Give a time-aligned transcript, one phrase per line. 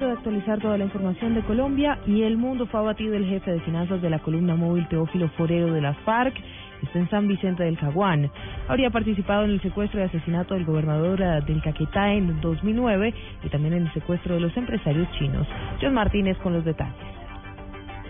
[0.00, 3.50] Momento de actualizar toda la información de Colombia y el mundo fue abatido el jefe
[3.50, 6.34] de finanzas de la columna móvil Teófilo Forero de las FARC,
[6.82, 8.30] está en San Vicente del Caguán.
[8.66, 13.12] Habría participado en el secuestro y asesinato del gobernador eh, del Caquetá en 2009
[13.44, 15.46] y también en el secuestro de los empresarios chinos.
[15.82, 17.19] John Martínez con los detalles.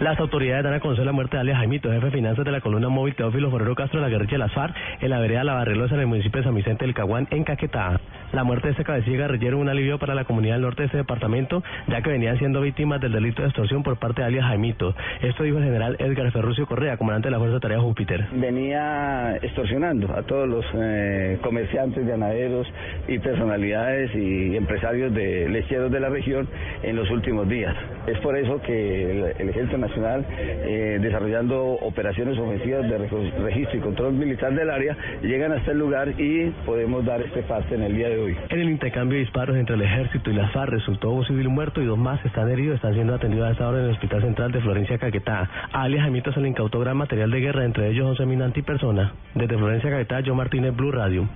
[0.00, 2.62] Las autoridades dan a conocer la muerte de alias Jaimito, jefe de finanzas de la
[2.62, 5.52] columna móvil Teófilo Forero Castro de la guerrilla de las FARC, en la vereda La
[5.52, 8.00] Barrelosa en el municipio de San Vicente del Caguán, en Caquetá.
[8.32, 10.96] La muerte de este cabecilla guerrillero un alivio para la comunidad del norte de ese
[10.96, 14.94] departamento, ya que venían siendo víctimas del delito de extorsión por parte de alias Jaimito.
[15.20, 18.26] Esto dijo el general Edgar Ferrucio Correa, comandante de la Fuerza de Tarea Júpiter.
[18.32, 22.66] Venía extorsionando a todos los eh, comerciantes, ganaderos
[23.06, 26.48] y personalidades y empresarios de lecheros de la región
[26.82, 27.76] en los últimos días.
[28.06, 33.80] Es por eso que el, el Ejército Nacional, eh, desarrollando operaciones ofensivas de registro y
[33.80, 37.94] control militar del área, llegan hasta el lugar y podemos dar este parte en el
[37.94, 38.36] día de hoy.
[38.48, 41.82] En el intercambio de disparos entre el ejército y la FARC resultó un civil muerto
[41.82, 44.52] y dos más están heridos, están siendo atendidos a esta hora en el Hospital Central
[44.52, 45.48] de Florencia Caquetá.
[45.72, 49.12] A alias se le incautó gran material de guerra, entre ellos 11 minas antipersona.
[49.34, 51.28] Desde Florencia Caquetá, yo Martínez, Blue Radio.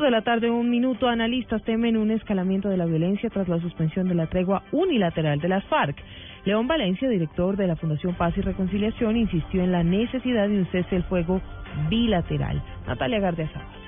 [0.00, 4.08] De la tarde, un minuto, analistas temen un escalamiento de la violencia tras la suspensión
[4.08, 5.96] de la tregua unilateral de las FARC.
[6.44, 10.66] León Valencia, director de la Fundación Paz y Reconciliación, insistió en la necesidad de un
[10.72, 11.42] cese el fuego
[11.90, 12.62] bilateral.
[12.86, 13.81] Natalia Gardiazabal.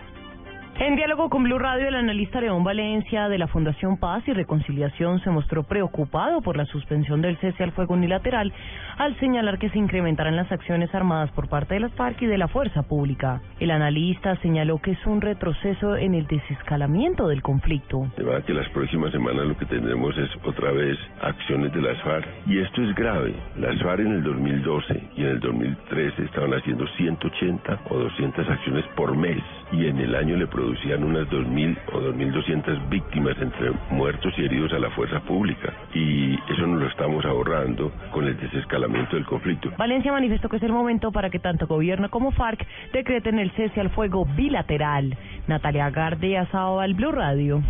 [0.77, 5.21] En diálogo con Blue Radio, el analista León Valencia de la Fundación Paz y Reconciliación
[5.21, 8.53] se mostró preocupado por la suspensión del cese al fuego unilateral
[8.99, 12.39] al señalar que se incrementarán las acciones armadas por parte de las FARC y de
[12.39, 13.41] la fuerza pública.
[13.61, 18.09] El analista señaló que es un retroceso en el desescalamiento del conflicto.
[18.17, 22.27] De que las próximas semanas lo que tendremos es otra vez acciones de las FARC
[22.49, 23.33] y esto es grave.
[23.59, 28.85] Las FARC en el 2012 y en el 2013 estaban haciendo 180 o 200 acciones
[28.97, 29.43] por mes
[29.77, 34.73] y en el año le producían unas 2.000 o 2.200 víctimas entre muertos y heridos
[34.73, 35.73] a la fuerza pública.
[35.95, 39.71] Y eso nos lo estamos ahorrando con el desescalamiento del conflicto.
[39.77, 43.81] Valencia manifestó que es el momento para que tanto gobierno como FARC decreten el cese
[43.81, 45.17] al fuego bilateral.
[45.49, 47.63] Natalia Garde, al Blue Radio.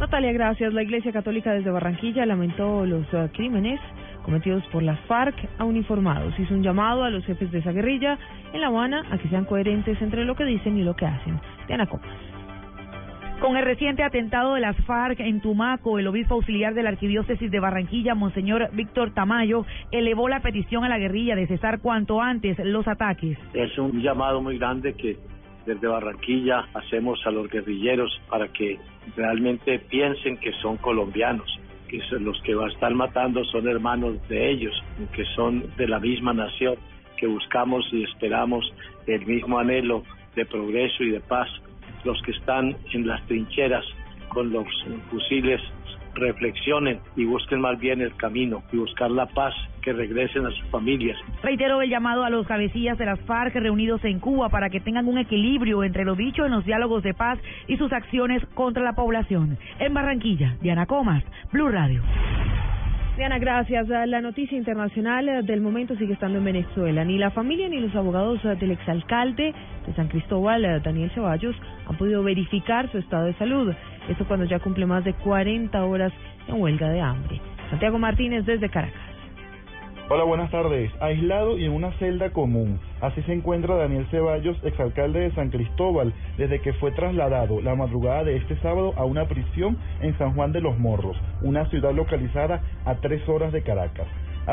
[0.00, 0.72] Natalia, gracias.
[0.72, 3.78] La Iglesia Católica desde Barranquilla lamentó los uh, crímenes
[4.22, 6.38] cometidos por las FARC a uniformados.
[6.38, 8.18] Hizo un llamado a los jefes de esa guerrilla
[8.52, 11.40] en La Habana a que sean coherentes entre lo que dicen y lo que hacen.
[11.66, 12.32] Diana Comas.
[13.42, 17.50] Con el reciente atentado de las FARC en Tumaco, el obispo auxiliar de la arquidiócesis
[17.50, 22.56] de Barranquilla, Monseñor Víctor Tamayo, elevó la petición a la guerrilla de cesar cuanto antes
[22.60, 23.36] los ataques.
[23.52, 25.16] Es un llamado muy grande que
[25.66, 28.78] desde Barranquilla hacemos a los guerrilleros para que
[29.16, 31.58] realmente piensen que son colombianos,
[32.20, 34.74] los que va a estar matando son hermanos de ellos,
[35.14, 36.76] que son de la misma nación,
[37.16, 38.64] que buscamos y esperamos
[39.06, 40.02] el mismo anhelo
[40.34, 41.48] de progreso y de paz.
[42.04, 43.84] Los que están en las trincheras
[44.28, 44.66] con los
[45.10, 45.60] fusiles
[46.14, 50.64] reflexionen y busquen más bien el camino y buscar la paz, que regresen a sus
[50.70, 51.18] familias.
[51.42, 55.08] Reitero el llamado a los cabecillas de las FARC reunidos en Cuba para que tengan
[55.08, 58.94] un equilibrio entre lo dicho en los diálogos de paz y sus acciones contra la
[58.94, 59.58] población.
[59.78, 61.22] En Barranquilla, Diana Comas,
[61.52, 62.02] Blue Radio.
[63.16, 63.88] Diana, gracias.
[63.88, 67.04] La noticia internacional del momento sigue estando en Venezuela.
[67.04, 69.52] Ni la familia ni los abogados del exalcalde
[69.86, 71.54] de San Cristóbal, Daniel Ceballos,
[71.86, 73.74] han podido verificar su estado de salud.
[74.08, 76.12] Esto cuando ya cumple más de 40 horas
[76.48, 77.38] en huelga de hambre.
[77.68, 79.11] Santiago Martínez desde Caracas.
[80.08, 80.90] Hola, buenas tardes.
[81.00, 82.80] Aislado y en una celda común.
[83.00, 88.24] Así se encuentra Daniel Ceballos, exalcalde de San Cristóbal, desde que fue trasladado la madrugada
[88.24, 92.62] de este sábado a una prisión en San Juan de los Morros, una ciudad localizada
[92.84, 94.08] a tres horas de Caracas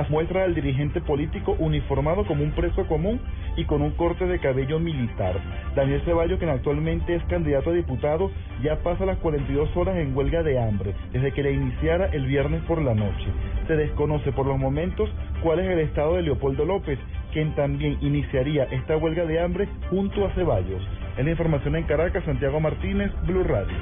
[0.10, 3.20] muestra del dirigente político uniformado como un preso común
[3.56, 5.40] y con un corte de cabello militar.
[5.76, 8.32] Daniel Ceballos, quien actualmente es candidato a diputado,
[8.64, 12.64] ya pasa las 42 horas en huelga de hambre, desde que le iniciara el viernes
[12.64, 13.28] por la noche.
[13.68, 15.10] Se desconoce por los momentos
[15.44, 17.00] cuál es el estado de Leopoldo López,
[17.32, 20.82] quien también iniciaría esta huelga de hambre junto a Ceballos.
[21.18, 23.76] En la información en Caracas, Santiago Martínez, Blue Radio.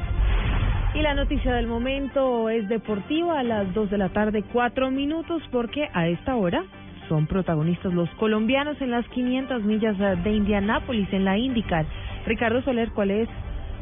[0.94, 5.44] Y la noticia del momento es deportiva a las 2 de la tarde, 4 minutos,
[5.52, 6.64] porque a esta hora
[7.08, 11.86] son protagonistas los colombianos en las 500 millas de Indianápolis, en la IndyCar.
[12.26, 13.30] Ricardo Soler, ¿cuál es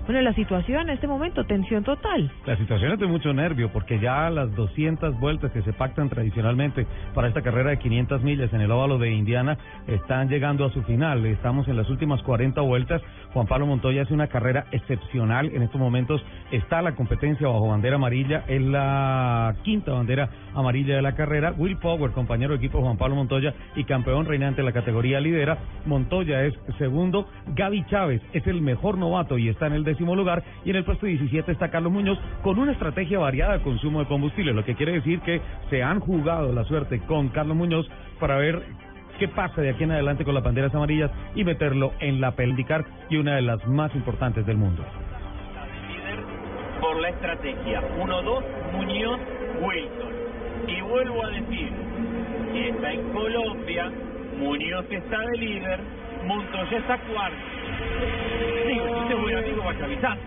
[0.06, 2.31] Bueno, la situación en este momento, tensión total.
[2.46, 6.86] La situación es de mucho nervio porque ya las 200 vueltas que se pactan tradicionalmente
[7.16, 9.57] para esta carrera de 500 millas en el óvalo de Indiana
[9.88, 11.25] están llegando a su final.
[11.25, 13.02] Estamos en las últimas 40 vueltas.
[13.34, 15.50] Juan Pablo Montoya hace una carrera excepcional.
[15.56, 18.44] En estos momentos está la competencia bajo bandera amarilla.
[18.48, 21.52] Es la quinta bandera amarilla de la carrera.
[21.57, 25.19] Will Power, compañero de equipo de Juan Pablo Montoya y campeón reinante de la categoría
[25.19, 25.57] lidera.
[25.88, 27.28] Montoya es segundo.
[27.56, 30.44] Gaby Chávez es el mejor novato y está en el décimo lugar.
[30.63, 34.06] Y en el puesto 17 está Carlos Muñoz con una estrategia variada de consumo de
[34.07, 37.88] combustible, lo que quiere decir que se han jugado la suerte con Carlos Muñoz
[38.19, 38.62] para ver
[39.19, 42.86] qué pasa de aquí en adelante con las banderas amarillas y meterlo en la peldicar
[43.09, 44.83] y una de las más importantes del mundo.
[46.81, 47.81] por la estrategia.
[48.00, 48.44] 1-2,
[48.74, 49.19] Muñoz,
[49.62, 50.13] Wilson.
[50.68, 51.71] Y vuelvo a decir,
[52.51, 53.92] si está en Colombia,
[54.38, 55.80] Muñoz está de líder,
[56.25, 57.38] Montoya está cuarto.
[59.06, 60.22] Usted buen amigo, vaya avisando.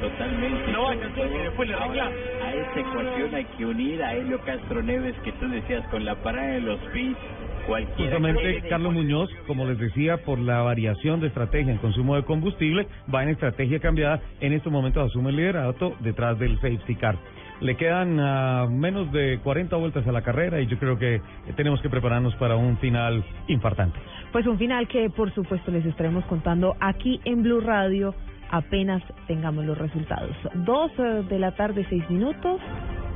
[0.00, 0.72] Totalmente.
[0.72, 2.16] No vaya a ser que después le Ahora, reclame.
[2.44, 6.14] A esta ecuación hay que unir a Helio Castro Neves, que tú decías, con la
[6.16, 7.18] parada de los pits,
[7.66, 8.16] cualquiera.
[8.16, 12.86] Justamente Carlos Muñoz, como les decía, por la variación de estrategia en consumo de combustible,
[13.12, 14.20] va en estrategia cambiada.
[14.40, 17.16] En estos momentos asume el liderato detrás del safety car.
[17.60, 21.20] Le quedan ah, menos de 40 vueltas a la carrera y yo creo que
[21.56, 23.98] tenemos que prepararnos para un final infartante.
[24.32, 28.14] Pues un final que por supuesto les estaremos contando aquí en Blue Radio
[28.50, 30.36] apenas tengamos los resultados.
[30.54, 32.60] Dos eh, de la tarde, seis minutos.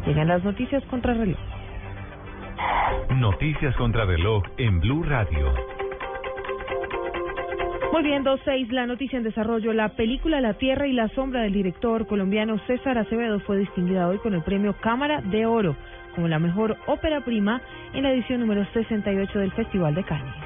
[0.06, 1.38] Llegan las noticias contra reloj.
[3.16, 5.52] Noticias contra reloj en Blue Radio.
[7.92, 9.74] Muy bien, dos seis, la noticia en desarrollo.
[9.74, 14.16] La película La Tierra y la Sombra del director colombiano César Acevedo fue distinguida hoy
[14.16, 15.76] con el premio Cámara de Oro
[16.14, 17.60] como la mejor ópera prima
[17.92, 20.41] en la edición número 68 del Festival de Cannes.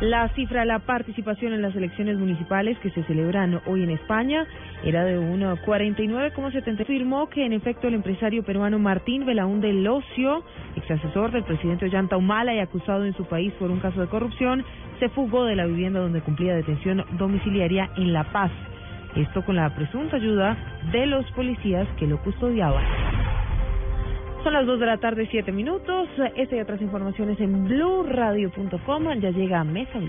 [0.00, 4.46] La cifra de la participación en las elecciones municipales que se celebran hoy en España
[4.82, 6.80] era de un 49,70.
[6.80, 10.42] Afirmó que en efecto el empresario peruano Martín Belaúnde Locio,
[10.74, 14.06] ex asesor del presidente Ollanta Humala y acusado en su país por un caso de
[14.06, 14.64] corrupción,
[15.00, 18.50] se fugó de la vivienda donde cumplía detención domiciliaria en La Paz.
[19.16, 20.56] Esto con la presunta ayuda
[20.92, 23.09] de los policías que lo custodiaban.
[24.42, 26.08] Son las 2 de la tarde, 7 minutos.
[26.34, 29.20] Esta y otras informaciones en blueradio.com.
[29.20, 30.00] Ya llega Mesa.